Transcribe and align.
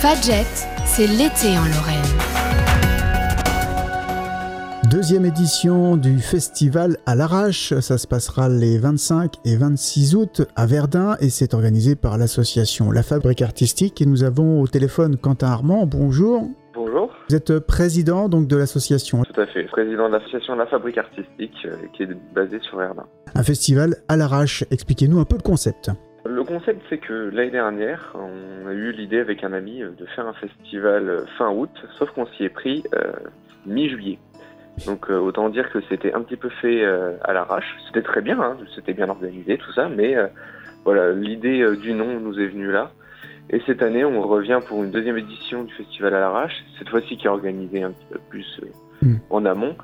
Fadjet, 0.00 0.44
c'est 0.84 1.08
l'été 1.08 1.58
en 1.58 1.66
Lorraine. 1.74 1.98
Deuxième 4.88 5.24
édition 5.24 5.96
du 5.96 6.20
festival 6.20 6.98
à 7.04 7.16
l'arrache, 7.16 7.74
ça 7.80 7.98
se 7.98 8.06
passera 8.06 8.48
les 8.48 8.78
25 8.78 9.34
et 9.44 9.56
26 9.56 10.14
août 10.14 10.42
à 10.54 10.66
Verdun 10.66 11.16
et 11.20 11.30
c'est 11.30 11.52
organisé 11.52 11.96
par 11.96 12.16
l'association 12.16 12.92
La 12.92 13.02
Fabrique 13.02 13.42
Artistique 13.42 14.00
et 14.00 14.06
nous 14.06 14.22
avons 14.22 14.62
au 14.62 14.68
téléphone 14.68 15.16
Quentin 15.16 15.48
Armand, 15.48 15.84
bonjour. 15.84 16.44
Bonjour. 16.74 17.10
Vous 17.28 17.34
êtes 17.34 17.58
président 17.58 18.28
donc 18.28 18.46
de 18.46 18.56
l'association. 18.56 19.22
Tout 19.24 19.40
à 19.40 19.46
fait, 19.46 19.64
président 19.64 20.06
de 20.08 20.12
l'association 20.12 20.54
La 20.54 20.66
Fabrique 20.66 20.98
Artistique 20.98 21.56
euh, 21.64 21.74
qui 21.92 22.04
est 22.04 22.34
basée 22.36 22.60
sur 22.60 22.78
Verdun. 22.78 23.06
Un 23.34 23.42
festival 23.42 23.96
à 24.06 24.16
l'arrache, 24.16 24.62
expliquez-nous 24.70 25.18
un 25.18 25.24
peu 25.24 25.34
le 25.34 25.42
concept. 25.42 25.90
Le 26.38 26.44
concept, 26.44 26.80
c'est 26.88 26.98
que 26.98 27.30
l'année 27.34 27.50
dernière, 27.50 28.14
on 28.14 28.68
a 28.68 28.72
eu 28.72 28.92
l'idée 28.92 29.18
avec 29.18 29.42
un 29.42 29.52
ami 29.52 29.82
euh, 29.82 29.90
de 29.98 30.06
faire 30.06 30.24
un 30.24 30.34
festival 30.34 31.08
euh, 31.08 31.26
fin 31.36 31.50
août, 31.50 31.72
sauf 31.98 32.12
qu'on 32.12 32.26
s'y 32.26 32.44
est 32.44 32.48
pris 32.48 32.84
euh, 32.94 33.10
mi-juillet. 33.66 34.20
Donc 34.86 35.10
euh, 35.10 35.18
autant 35.18 35.48
dire 35.48 35.68
que 35.72 35.80
c'était 35.88 36.12
un 36.14 36.22
petit 36.22 36.36
peu 36.36 36.48
fait 36.48 36.84
euh, 36.84 37.16
à 37.24 37.32
l'arrache. 37.32 37.76
C'était 37.88 38.02
très 38.02 38.20
bien, 38.20 38.40
hein, 38.40 38.56
c'était 38.76 38.92
bien 38.92 39.08
organisé, 39.08 39.58
tout 39.58 39.72
ça, 39.72 39.88
mais 39.88 40.14
voilà, 40.84 41.10
l'idée 41.10 41.68
du 41.82 41.92
nom 41.92 42.20
nous 42.20 42.38
est 42.38 42.46
venue 42.46 42.70
là. 42.70 42.92
Et 43.50 43.60
cette 43.66 43.82
année, 43.82 44.04
on 44.04 44.22
revient 44.22 44.60
pour 44.64 44.84
une 44.84 44.92
deuxième 44.92 45.18
édition 45.18 45.64
du 45.64 45.74
festival 45.74 46.14
à 46.14 46.20
l'arrache, 46.20 46.64
cette 46.78 46.88
fois-ci 46.88 47.16
qui 47.16 47.26
est 47.26 47.30
organisée 47.30 47.82
un 47.82 47.90
petit 47.90 48.06
peu 48.12 48.20
plus 48.30 48.60
euh, 48.62 48.68
Mm. 49.02 49.16
en 49.30 49.44
amont, 49.44 49.76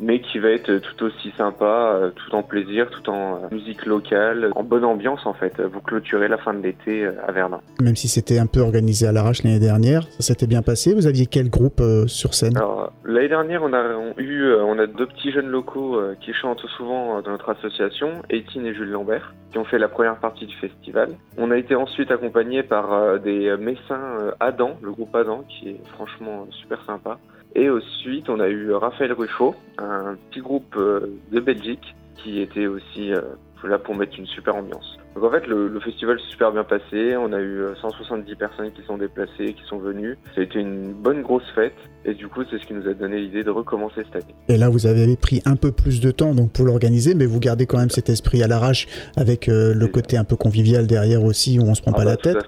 mais 0.00 0.20
qui 0.20 0.38
va 0.38 0.50
être 0.50 0.78
tout 0.78 1.04
aussi 1.04 1.32
sympa, 1.36 1.94
euh, 1.94 2.10
tout 2.10 2.34
en 2.34 2.42
plaisir, 2.42 2.90
tout 2.90 3.08
en 3.10 3.36
euh, 3.36 3.38
musique 3.52 3.86
locale, 3.86 4.50
en 4.54 4.62
bonne 4.62 4.84
ambiance 4.84 5.24
en 5.26 5.34
fait. 5.34 5.60
Vous 5.60 5.80
clôturez 5.80 6.28
la 6.28 6.38
fin 6.38 6.54
de 6.54 6.62
l'été 6.62 7.04
euh, 7.04 7.12
à 7.26 7.32
Verdun. 7.32 7.60
Même 7.80 7.96
si 7.96 8.08
c'était 8.08 8.38
un 8.38 8.46
peu 8.46 8.60
organisé 8.60 9.06
à 9.06 9.12
l'arrache 9.12 9.42
l'année 9.42 9.60
dernière, 9.60 10.02
ça 10.18 10.22
s'était 10.22 10.46
bien 10.46 10.62
passé. 10.62 10.94
Vous 10.94 11.06
aviez 11.06 11.26
quel 11.26 11.50
groupe 11.50 11.80
euh, 11.80 12.06
sur 12.06 12.34
scène? 12.34 12.56
Alors, 12.56 12.92
l'année 13.04 13.28
dernière, 13.28 13.62
on 13.62 13.72
a 13.72 13.94
on 13.94 14.14
eu, 14.18 14.52
on 14.54 14.78
a 14.78 14.86
deux 14.86 15.06
petits 15.06 15.32
jeunes 15.32 15.48
locaux 15.48 15.96
euh, 15.96 16.14
qui 16.20 16.32
chantent 16.32 16.66
souvent 16.76 17.20
dans 17.22 17.30
notre 17.30 17.50
association, 17.50 18.22
Eitine 18.30 18.66
et 18.66 18.74
Jules 18.74 18.90
Lambert, 18.90 19.34
qui 19.52 19.58
ont 19.58 19.64
fait 19.64 19.78
la 19.78 19.88
première 19.88 20.16
partie 20.16 20.46
du 20.46 20.56
festival. 20.56 21.10
On 21.38 21.50
a 21.50 21.56
été 21.56 21.74
ensuite 21.74 22.10
accompagné 22.10 22.62
par 22.62 22.92
euh, 22.92 23.18
des 23.18 23.56
Messins 23.56 24.32
Adam, 24.40 24.76
le 24.82 24.92
groupe 24.92 25.14
Adam, 25.14 25.44
qui 25.48 25.70
est 25.70 25.80
franchement 25.94 26.46
super 26.50 26.82
sympa. 26.84 27.18
Et 27.54 27.70
ensuite, 27.70 28.28
on 28.28 28.40
a 28.40 28.48
eu 28.48 28.72
Raphaël 28.72 29.12
Ruffo, 29.12 29.54
un 29.78 30.16
petit 30.30 30.40
groupe 30.40 30.74
euh, 30.76 31.06
de 31.30 31.40
Belgique, 31.40 31.94
qui 32.16 32.40
était 32.40 32.66
aussi 32.66 33.12
euh, 33.12 33.20
là 33.68 33.78
pour 33.78 33.94
mettre 33.94 34.18
une 34.18 34.26
super 34.26 34.56
ambiance. 34.56 34.98
Donc 35.14 35.24
en 35.24 35.30
fait, 35.30 35.46
le, 35.46 35.68
le 35.68 35.80
festival 35.80 36.18
s'est 36.18 36.30
super 36.30 36.52
bien 36.52 36.64
passé. 36.64 37.16
On 37.16 37.32
a 37.32 37.40
eu 37.40 37.60
euh, 37.60 37.74
170 37.76 38.34
personnes 38.34 38.72
qui 38.72 38.82
sont 38.82 38.98
déplacées, 38.98 39.54
qui 39.54 39.62
sont 39.68 39.78
venues. 39.78 40.18
Ça 40.34 40.40
a 40.40 40.44
été 40.44 40.58
une 40.58 40.92
bonne 40.92 41.22
grosse 41.22 41.48
fête. 41.54 41.74
Et 42.04 42.14
du 42.14 42.26
coup, 42.28 42.42
c'est 42.50 42.58
ce 42.58 42.66
qui 42.66 42.74
nous 42.74 42.88
a 42.88 42.94
donné 42.94 43.20
l'idée 43.20 43.44
de 43.44 43.50
recommencer 43.50 44.02
cette 44.04 44.24
année. 44.24 44.34
Et 44.48 44.56
là, 44.56 44.68
vous 44.68 44.86
avez 44.86 45.16
pris 45.16 45.40
un 45.44 45.56
peu 45.56 45.70
plus 45.70 46.00
de 46.00 46.10
temps 46.10 46.34
donc 46.34 46.52
pour 46.52 46.64
l'organiser, 46.64 47.14
mais 47.14 47.26
vous 47.26 47.40
gardez 47.40 47.66
quand 47.66 47.78
même 47.78 47.90
cet 47.90 48.08
esprit 48.08 48.42
à 48.42 48.48
l'arrache 48.48 48.86
avec 49.16 49.48
euh, 49.48 49.72
le 49.72 49.86
côté 49.86 50.16
un 50.16 50.24
peu 50.24 50.36
convivial 50.36 50.86
derrière 50.86 51.22
aussi, 51.22 51.58
où 51.58 51.62
on 51.62 51.74
se 51.74 51.82
prend 51.82 51.92
Ah 51.94 51.98
pas 51.98 52.04
bah, 52.04 52.10
la 52.10 52.16
tête. 52.16 52.38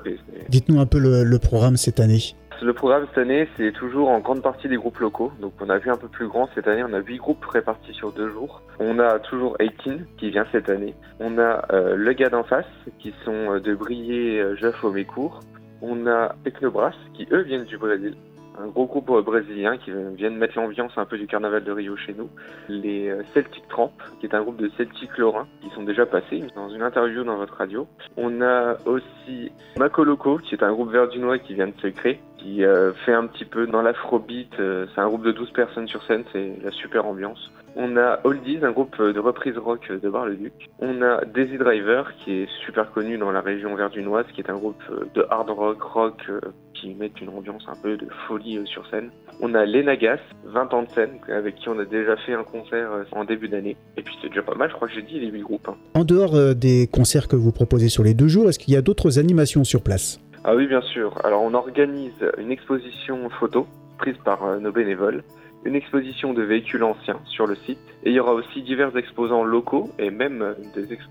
Dites-nous 0.49 0.81
un 0.81 0.87
peu 0.87 0.99
le, 0.99 1.25
le 1.25 1.39
programme 1.39 1.77
cette 1.77 2.01
année. 2.01 2.21
Le 2.63 2.73
programme 2.73 3.07
cette 3.09 3.19
année, 3.19 3.49
c'est 3.57 3.71
toujours 3.73 4.09
en 4.09 4.21
grande 4.21 4.43
partie 4.43 4.67
des 4.67 4.77
groupes 4.77 4.99
locaux. 4.99 5.31
Donc 5.41 5.53
on 5.61 5.69
a 5.69 5.77
vu 5.77 5.91
un 5.91 5.97
peu 5.97 6.09
plus 6.09 6.27
grand 6.27 6.49
cette 6.55 6.67
année. 6.67 6.83
On 6.83 6.93
a 6.95 7.01
huit 7.01 7.19
groupes 7.19 7.45
répartis 7.45 7.93
sur 7.93 8.13
deux 8.13 8.31
jours. 8.31 8.63
On 8.81 8.99
a 8.99 9.19
toujours 9.19 9.59
18 9.61 10.17
qui 10.17 10.31
vient 10.31 10.47
cette 10.53 10.71
année. 10.71 10.95
On 11.21 11.39
a 11.39 11.67
euh, 11.73 11.97
Le 11.97 12.13
Gars 12.15 12.31
d'en 12.31 12.45
face 12.45 12.65
qui 12.99 13.15
sont 13.25 13.53
euh, 13.53 13.61
de 13.61 13.75
Brié, 13.75 14.41
euh, 14.41 14.57
Jeff 14.57 14.83
au 14.85 14.91
Mécourt. 14.91 15.41
On 15.83 16.07
a 16.07 16.35
Technobras 16.45 16.95
qui 17.15 17.29
eux 17.31 17.43
viennent 17.43 17.67
du 17.67 17.77
Brésil. 17.77 18.17
Un 18.59 18.69
gros 18.69 18.87
groupe 18.87 19.13
brésilien 19.23 19.77
qui 19.77 19.91
euh, 19.91 20.13
viennent 20.17 20.39
mettre 20.39 20.59
l'ambiance 20.59 20.93
un 20.97 21.05
peu 21.05 21.19
du 21.19 21.27
carnaval 21.27 21.63
de 21.63 21.73
Rio 21.73 21.95
chez 21.97 22.15
nous. 22.15 22.31
Les 22.71 23.15
Celtic 23.35 23.69
Tramp, 23.69 23.93
qui 24.19 24.25
est 24.25 24.35
un 24.35 24.41
groupe 24.41 24.57
de 24.57 24.71
Celtic 24.79 25.19
Lorrain, 25.19 25.47
qui 25.61 25.69
sont 25.75 25.83
déjà 25.83 26.07
passés 26.07 26.43
dans 26.55 26.71
une 26.71 26.81
interview 26.81 27.23
dans 27.23 27.37
votre 27.37 27.55
radio. 27.55 27.87
On 28.17 28.41
a 28.41 28.79
aussi 28.87 29.53
Macoloco, 29.77 30.39
qui 30.39 30.55
est 30.55 30.63
un 30.63 30.73
groupe 30.73 30.91
verdunois 30.91 31.39
qui 31.39 31.53
vient 31.53 31.67
de 31.67 31.79
se 31.83 31.89
créer, 31.89 32.19
qui 32.47 32.65
euh, 32.65 32.93
fait 33.05 33.13
un 33.13 33.27
petit 33.27 33.45
peu 33.45 33.67
dans 33.67 33.83
l'afrobeat. 33.83 34.49
euh, 34.61 34.87
c'est 34.95 35.01
un 35.01 35.09
groupe 35.09 35.25
de 35.25 35.33
12 35.33 35.51
personnes 35.53 35.89
sur 35.89 36.03
scène, 36.05 36.23
c'est 36.33 36.53
la 36.63 36.71
super 36.71 37.07
ambiance. 37.07 37.51
On 37.79 37.97
a 37.99 38.21
Oldies, 38.25 38.59
un 38.63 38.71
groupe 38.73 38.97
de 39.03 39.19
reprise 39.19 39.59
rock 39.59 39.91
de 39.91 40.09
Bar-le-Duc. 40.09 40.53
On 40.79 41.03
a 41.03 41.23
Daisy 41.27 41.59
Driver, 41.59 42.11
qui 42.25 42.33
est 42.33 42.49
super 42.65 42.91
connu 42.93 43.19
dans 43.19 43.31
la 43.33 43.43
région 43.43 43.75
verdunoise, 43.75 44.25
qui 44.35 44.41
est 44.41 44.49
un 44.49 44.55
groupe 44.57 44.81
euh, 44.91 45.05
de 45.15 45.27
hard 45.29 45.51
rock, 45.51 45.83
rock, 45.83 46.23
euh, 46.31 46.41
qui 46.73 46.95
met 46.95 47.11
une 47.21 47.29
ambiance 47.29 47.65
un 47.69 47.77
peu 47.83 47.97
de 47.99 48.07
folie 48.27 48.57
euh, 48.59 48.65
sur 48.65 48.87
scène. 48.89 49.11
On 49.43 49.55
a 49.55 49.67
Les 49.67 49.83
Nagas, 49.83 50.21
20 50.47 50.73
ans 50.73 50.83
de 50.85 50.89
scène, 50.91 51.19
avec 51.29 51.57
qui 51.57 51.69
on 51.69 51.79
a 51.79 51.85
déjà 51.85 52.17
fait 52.17 52.33
un 52.33 52.45
concert 52.45 52.91
euh, 52.93 53.03
en 53.13 53.25
début 53.25 53.49
d'année. 53.49 53.77
Et 53.99 54.03
puis 54.03 54.15
c'est 54.23 54.29
déjà 54.29 54.43
pas 54.43 54.55
mal, 54.55 54.71
je 54.71 54.75
crois 54.75 54.89
que 54.89 54.95
j'ai 54.95 55.03
dit 55.03 55.21
les 55.21 55.27
8 55.31 55.41
groupes. 55.43 55.69
hein. 55.69 55.77
En 55.95 56.05
dehors 56.05 56.35
euh, 56.35 56.55
des 56.55 56.89
concerts 56.91 57.29
que 57.29 57.37
vous 57.37 57.53
proposez 57.53 57.91
sur 57.91 58.05
les 58.05 58.15
deux 58.15 58.29
jours, 58.29 58.49
est-ce 58.49 58.59
qu'il 58.59 58.73
y 58.73 58.77
a 58.79 58.83
d'autres 58.83 59.19
animations 59.19 59.65
sur 59.65 59.83
place? 59.83 60.19
Ah 60.49 60.55
oui, 60.55 60.69
bien 60.69 60.81
sûr. 60.81 61.13
Alors, 61.25 61.43
on 61.43 61.55
organise 61.55 62.25
une 62.39 62.53
exposition 62.53 63.29
photo 63.31 63.67
prise 63.99 64.17
par 64.25 64.45
euh, 64.45 64.61
nos 64.61 64.71
bénévoles, 64.71 65.25
une 65.67 65.75
exposition 65.75 66.33
de 66.33 66.43
véhicules 66.43 66.83
anciens 66.85 67.19
sur 67.27 67.47
le 67.47 67.57
site, 67.67 67.79
et 68.05 68.11
il 68.11 68.15
y 68.15 68.21
aura 68.21 68.35
aussi 68.35 68.63
divers 68.63 68.97
exposants 68.97 69.43
locaux 69.43 69.91
et 69.99 70.11
même 70.11 70.41
euh, 70.41 70.55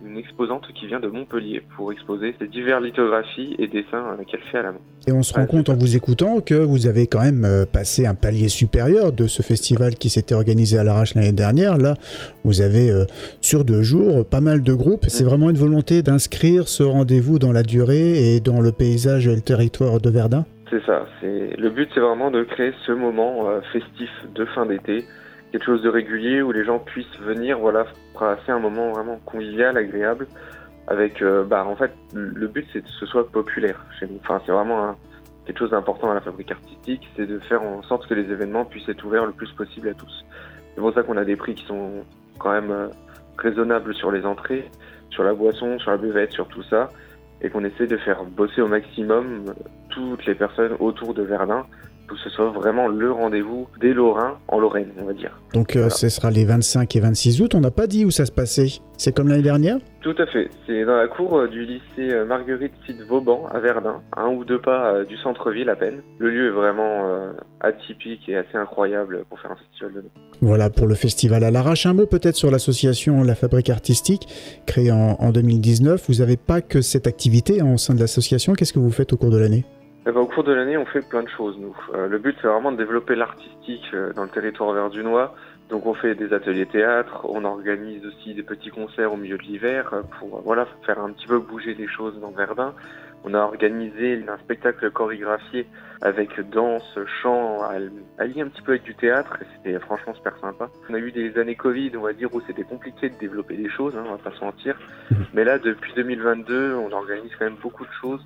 une 0.05 0.17
exposante 0.17 0.63
qui 0.73 0.87
vient 0.87 1.01
de 1.01 1.07
Montpellier 1.07 1.61
pour 1.75 1.91
exposer 1.91 2.33
ses 2.39 2.47
diverses 2.47 2.83
lithographies 2.83 3.53
et 3.59 3.67
dessins 3.67 4.15
euh, 4.17 4.23
qu'elle 4.25 4.41
fait 4.51 4.59
à 4.59 4.63
la 4.63 4.71
main. 4.71 4.79
Et 5.07 5.11
on 5.11 5.21
se 5.21 5.33
rend 5.33 5.45
compte 5.45 5.67
en 5.67 5.75
vous 5.75 5.97
écoutant 5.97 6.39
que 6.39 6.55
vous 6.55 6.87
avez 6.87 7.05
quand 7.05 7.21
même 7.21 7.43
euh, 7.43 7.65
passé 7.65 8.05
un 8.05 8.15
palier 8.15 8.47
supérieur 8.47 9.11
de 9.11 9.27
ce 9.27 9.41
festival 9.41 9.95
qui 9.95 10.09
s'était 10.09 10.35
organisé 10.35 10.77
à 10.77 10.85
l'arrache 10.85 11.15
l'année 11.15 11.33
dernière. 11.33 11.77
Là, 11.77 11.95
vous 12.45 12.61
avez 12.61 12.91
sur 13.41 13.65
deux 13.65 13.81
jours 13.81 14.25
pas 14.25 14.41
mal 14.41 14.63
de 14.63 14.73
groupes. 14.73 15.05
C'est 15.07 15.23
vraiment 15.23 15.49
une 15.49 15.57
volonté 15.57 16.01
d'inscrire 16.01 16.67
ce 16.67 16.83
rendez-vous 16.83 17.39
dans 17.39 17.51
la 17.51 17.63
durée 17.63 18.35
et 18.35 18.39
dans 18.39 18.61
le 18.61 18.71
paysage 18.71 19.27
et 19.27 19.35
le 19.35 19.41
territoire 19.41 19.99
de 19.99 20.09
Verdun? 20.09 20.45
C'est 20.69 20.83
ça. 20.85 21.05
C'est 21.21 21.55
le 21.57 21.69
but, 21.69 21.89
c'est 21.93 21.99
vraiment 21.99 22.31
de 22.31 22.43
créer 22.43 22.73
ce 22.85 22.91
moment 22.91 23.49
euh, 23.49 23.61
festif 23.71 24.09
de 24.33 24.45
fin 24.45 24.65
d'été, 24.65 25.05
quelque 25.51 25.65
chose 25.65 25.81
de 25.83 25.89
régulier 25.89 26.41
où 26.41 26.51
les 26.51 26.65
gens 26.65 26.79
puissent 26.79 27.19
venir, 27.19 27.59
voilà, 27.59 27.85
passer 28.17 28.51
un 28.51 28.59
moment 28.59 28.91
vraiment 28.91 29.19
convivial, 29.25 29.77
agréable. 29.77 30.27
Avec, 30.87 31.21
euh, 31.21 31.43
bah, 31.43 31.65
en 31.65 31.75
fait, 31.75 31.91
le 32.13 32.47
but, 32.47 32.65
c'est 32.71 32.81
que 32.81 32.89
ce 32.99 33.05
soit 33.07 33.27
populaire 33.31 33.83
chez 33.99 34.05
nous. 34.05 34.19
Enfin, 34.23 34.39
c'est 34.45 34.51
vraiment 34.51 34.83
un- 34.89 34.95
quelque 35.45 35.59
chose 35.59 35.71
d'important 35.71 36.11
à 36.11 36.13
la 36.15 36.21
fabrique 36.21 36.51
artistique, 36.51 37.07
c'est 37.15 37.25
de 37.27 37.39
faire 37.39 37.61
en 37.63 37.81
sorte 37.83 38.07
que 38.07 38.13
les 38.13 38.31
événements 38.31 38.65
puissent 38.65 38.89
être 38.89 39.03
ouverts 39.03 39.25
le 39.25 39.31
plus 39.31 39.51
possible 39.53 39.89
à 39.89 39.93
tous. 39.95 40.25
C'est 40.73 40.81
pour 40.81 40.93
ça 40.93 41.01
qu'on 41.03 41.17
a 41.17 41.25
des 41.25 41.35
prix 41.35 41.55
qui 41.55 41.65
sont 41.65 42.03
quand 42.39 42.51
même 42.51 42.71
euh, 42.71 42.87
raisonnables 43.37 43.93
sur 43.95 44.11
les 44.11 44.25
entrées, 44.25 44.69
sur 45.09 45.23
la 45.23 45.33
boisson, 45.33 45.79
sur 45.79 45.91
la 45.91 45.97
buvette, 45.97 46.31
sur 46.33 46.47
tout 46.47 46.63
ça, 46.63 46.89
et 47.41 47.49
qu'on 47.49 47.63
essaie 47.63 47.87
de 47.87 47.97
faire 47.97 48.23
bosser 48.23 48.61
au 48.61 48.67
maximum 48.67 49.45
toutes 49.95 50.25
les 50.25 50.35
personnes 50.35 50.73
autour 50.79 51.13
de 51.13 51.23
Verdun 51.23 51.65
pour 52.07 52.17
que 52.17 52.23
ce 52.23 52.29
soit 52.29 52.51
vraiment 52.51 52.87
le 52.87 53.11
rendez-vous 53.11 53.67
des 53.81 53.91
Lorrains 53.91 54.37
en 54.47 54.59
Lorraine, 54.59 54.91
on 55.01 55.05
va 55.05 55.13
dire. 55.13 55.41
Donc 55.55 55.75
euh, 55.75 55.79
Voilà. 55.79 55.89
ce 55.89 56.07
sera 56.09 56.29
les 56.29 56.45
25 56.45 56.95
et 56.95 56.99
26 56.99 57.41
août. 57.41 57.55
On 57.55 57.61
n'a 57.61 57.71
pas 57.71 57.87
dit 57.87 58.05
où 58.05 58.11
ça 58.11 58.27
se 58.27 58.31
passait. 58.31 58.67
C'est 58.95 59.11
comme 59.11 59.27
l'année 59.27 59.41
dernière 59.41 59.77
Tout 60.01 60.13
à 60.19 60.27
fait. 60.27 60.51
C'est 60.67 60.85
dans 60.85 60.97
la 60.97 61.07
cour 61.07 61.35
euh, 61.35 61.47
du 61.47 61.65
lycée 61.65 62.13
euh, 62.13 62.23
Marguerite 62.23 62.73
Cide 62.85 63.01
Vauban 63.09 63.47
à 63.51 63.59
Verdun, 63.59 64.01
un 64.15 64.27
ou 64.27 64.45
deux 64.45 64.61
pas 64.61 65.03
du 65.05 65.17
centre-ville 65.17 65.67
à 65.67 65.75
peine. 65.75 66.03
Le 66.19 66.29
lieu 66.29 66.47
est 66.49 66.51
vraiment 66.51 67.07
euh, 67.09 67.31
atypique 67.61 68.29
et 68.29 68.35
assez 68.35 68.55
incroyable 68.55 69.25
pour 69.27 69.39
faire 69.39 69.51
un 69.53 69.55
festival 69.55 69.93
de. 69.95 70.03
Voilà 70.41 70.69
pour 70.69 70.85
le 70.85 70.93
festival 70.93 71.43
à 71.43 71.49
l'arrache. 71.49 71.87
Un 71.87 71.95
mot 71.95 72.05
peut-être 72.05 72.35
sur 72.35 72.51
l'association 72.51 73.23
La 73.23 73.33
Fabrique 73.33 73.71
Artistique, 73.71 74.27
créée 74.67 74.91
en, 74.91 75.15
en 75.19 75.31
2019. 75.31 76.03
Vous 76.07 76.19
n'avez 76.19 76.37
pas 76.37 76.61
que 76.61 76.81
cette 76.81 77.07
activité 77.07 77.61
hein, 77.61 77.73
au 77.73 77.77
sein 77.79 77.95
de 77.95 77.99
l'association. 77.99 78.53
Qu'est-ce 78.53 78.73
que 78.73 78.79
vous 78.79 78.91
faites 78.91 79.11
au 79.11 79.17
cours 79.17 79.31
de 79.31 79.39
l'année? 79.39 79.65
Eh 80.07 80.11
ben, 80.11 80.21
au 80.21 80.27
cours 80.27 80.43
de 80.43 80.53
l'année, 80.53 80.77
on 80.77 80.85
fait 80.85 81.01
plein 81.01 81.23
de 81.23 81.29
choses, 81.29 81.57
nous. 81.57 81.75
Euh, 81.95 82.07
le 82.07 82.19
but, 82.19 82.35
c'est 82.39 82.47
vraiment 82.47 82.71
de 82.71 82.77
développer 82.77 83.15
l'artistique 83.15 83.85
euh, 83.95 84.13
dans 84.13 84.21
le 84.21 84.29
territoire 84.29 84.71
verdunois. 84.71 85.33
Donc, 85.69 85.87
on 85.87 85.95
fait 85.95 86.13
des 86.13 86.31
ateliers 86.31 86.67
théâtre, 86.67 87.25
on 87.27 87.43
organise 87.43 88.05
aussi 88.05 88.35
des 88.35 88.43
petits 88.43 88.69
concerts 88.69 89.11
au 89.11 89.17
milieu 89.17 89.37
de 89.39 89.41
l'hiver 89.41 89.89
euh, 89.93 90.01
pour 90.19 90.37
euh, 90.37 90.41
voilà 90.45 90.67
faire 90.85 90.99
un 90.99 91.09
petit 91.09 91.25
peu 91.25 91.39
bouger 91.39 91.73
les 91.73 91.87
choses 91.87 92.19
dans 92.19 92.29
Verdun. 92.29 92.75
On 93.25 93.33
a 93.33 93.39
organisé 93.39 94.23
un 94.27 94.37
spectacle 94.43 94.89
chorégraphié 94.91 95.65
avec 96.01 96.29
danse, 96.51 96.83
chant, 97.23 97.63
al- 97.63 97.91
allié 98.19 98.41
un 98.41 98.47
petit 98.47 98.61
peu 98.61 98.73
avec 98.73 98.83
du 98.83 98.93
théâtre. 98.95 99.37
C'était 99.55 99.79
franchement 99.79 100.13
super 100.13 100.37
sympa. 100.39 100.69
On 100.89 100.93
a 100.93 100.99
eu 100.99 101.11
des 101.11 101.37
années 101.39 101.55
Covid, 101.55 101.91
on 101.97 102.01
va 102.01 102.13
dire, 102.13 102.29
où 102.33 102.41
c'était 102.45 102.63
compliqué 102.63 103.09
de 103.09 103.15
développer 103.19 103.55
des 103.57 103.69
choses, 103.69 103.93
hein, 103.97 104.03
on 104.07 104.11
va 104.11 104.17
pas 104.17 104.31
se 104.37 104.43
mentir. 104.43 104.75
Mais 105.33 105.43
là, 105.43 105.57
depuis 105.57 105.93
2022, 105.95 106.75
on 106.75 106.91
organise 106.91 107.31
quand 107.39 107.45
même 107.45 107.55
beaucoup 107.61 107.85
de 107.85 107.91
choses 108.01 108.21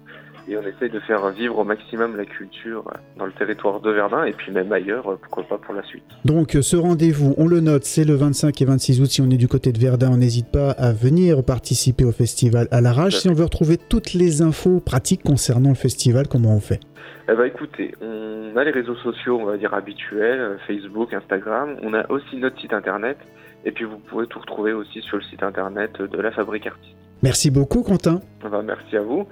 et 0.47 0.57
on 0.57 0.61
essaye 0.63 0.89
de 0.89 0.99
faire 1.01 1.29
vivre 1.29 1.59
au 1.59 1.63
maximum 1.63 2.15
la 2.17 2.25
culture 2.25 2.83
euh, 2.87 2.97
dans 3.17 3.25
le 3.27 3.31
territoire 3.33 3.81
de 3.81 3.91
Verdun 3.91 4.23
et 4.23 4.33
puis 4.33 4.51
même 4.51 4.71
ailleurs, 4.71 5.07
euh, 5.11 5.19
pourquoi 5.21 5.43
pas 5.43 5.57
pour 5.59 5.75
la 5.75 5.83
suite. 5.83 6.03
Donc 6.25 6.57
ce 6.59 6.75
rendez-vous, 6.75 7.35
on 7.37 7.45
le 7.47 7.59
note, 7.59 7.83
c'est 7.83 8.03
le 8.05 8.15
25 8.15 8.59
et 8.61 8.65
26 8.65 9.01
août. 9.01 9.05
Si 9.07 9.21
on 9.21 9.29
est 9.29 9.37
du 9.37 9.47
côté 9.47 9.71
de 9.71 9.77
Verdun, 9.79 10.09
on 10.11 10.17
n'hésite 10.17 10.51
pas 10.51 10.71
à 10.71 10.91
venir 10.91 11.43
participer 11.43 12.03
au 12.03 12.11
festival 12.11 12.67
à 12.71 12.81
l'arrache. 12.81 13.17
Si 13.17 13.29
on 13.29 13.33
veut 13.33 13.43
retrouver 13.43 13.77
toutes 13.77 14.13
les 14.13 14.41
infos 14.41 14.79
pratique 14.89 15.21
concernant 15.21 15.69
le 15.69 15.75
festival, 15.75 16.27
comment 16.27 16.55
on 16.55 16.59
fait? 16.59 16.79
Eh 17.31 17.35
ben, 17.35 17.45
écoutez, 17.45 17.93
on 18.01 18.57
a 18.57 18.63
les 18.63 18.71
réseaux 18.71 18.95
sociaux, 18.95 19.37
on 19.39 19.45
va 19.45 19.55
dire 19.55 19.71
habituels, 19.75 20.57
Facebook, 20.65 21.13
Instagram. 21.13 21.75
On 21.83 21.93
a 21.93 22.09
aussi 22.09 22.37
notre 22.37 22.59
site 22.59 22.73
internet. 22.73 23.17
Et 23.65 23.71
puis 23.71 23.85
vous 23.85 23.99
pouvez 23.99 24.25
tout 24.25 24.39
retrouver 24.39 24.73
aussi 24.73 25.01
sur 25.01 25.17
le 25.17 25.23
site 25.23 25.43
internet 25.43 26.01
de 26.01 26.19
la 26.19 26.31
Fabrique 26.31 26.65
Artistique. 26.65 26.95
Merci 27.21 27.51
beaucoup, 27.51 27.83
Quentin. 27.83 28.19
Eh 28.43 28.49
ben, 28.49 28.63
merci 28.63 28.97
à 28.97 29.01
vous. 29.01 29.27